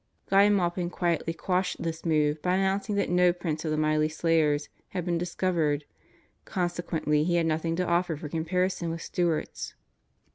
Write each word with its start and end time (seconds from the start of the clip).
Guy 0.31 0.49
Maupin 0.49 0.89
quietly 0.89 1.31
quashed 1.35 1.83
this 1.83 2.03
move 2.03 2.41
by 2.41 2.55
announcing 2.55 2.95
that 2.95 3.11
no 3.11 3.31
prints 3.31 3.63
of 3.65 3.69
the 3.69 3.77
Miley 3.77 4.09
slayers 4.09 4.67
had 4.87 5.05
been 5.05 5.19
discovered, 5.19 5.85
consequently 6.43 7.23
he 7.23 7.35
had 7.35 7.45
nothing 7.45 7.75
to 7.75 7.85
offer 7.85 8.17
for 8.17 8.27
comparison 8.27 8.89
with 8.89 9.03
Stewart's. 9.03 9.75